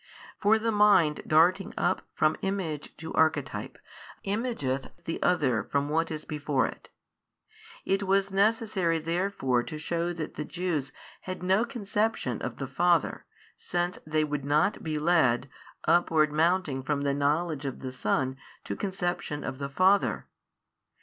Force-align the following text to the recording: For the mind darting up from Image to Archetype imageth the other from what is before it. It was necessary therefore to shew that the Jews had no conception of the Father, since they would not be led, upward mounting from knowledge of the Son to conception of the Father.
For 0.39 0.57
the 0.57 0.71
mind 0.71 1.21
darting 1.27 1.75
up 1.77 2.07
from 2.15 2.35
Image 2.41 2.97
to 2.97 3.13
Archetype 3.13 3.77
imageth 4.25 4.89
the 5.05 5.21
other 5.21 5.63
from 5.63 5.89
what 5.89 6.09
is 6.09 6.25
before 6.25 6.65
it. 6.65 6.89
It 7.85 8.01
was 8.01 8.31
necessary 8.31 8.97
therefore 8.97 9.61
to 9.61 9.77
shew 9.77 10.11
that 10.15 10.33
the 10.33 10.43
Jews 10.43 10.91
had 11.29 11.43
no 11.43 11.63
conception 11.65 12.41
of 12.41 12.57
the 12.57 12.65
Father, 12.65 13.25
since 13.55 13.99
they 14.07 14.23
would 14.23 14.43
not 14.43 14.81
be 14.81 14.97
led, 14.97 15.47
upward 15.87 16.31
mounting 16.31 16.81
from 16.81 17.01
knowledge 17.01 17.65
of 17.65 17.81
the 17.81 17.91
Son 17.91 18.37
to 18.63 18.75
conception 18.75 19.43
of 19.43 19.59
the 19.59 19.69
Father. 19.69 20.25